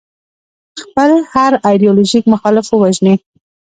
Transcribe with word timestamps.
خپل 0.81 1.11
هر 1.33 1.51
ایدیالوژیک 1.69 2.23
مخالف 2.33 2.65
ووژني. 2.71 3.15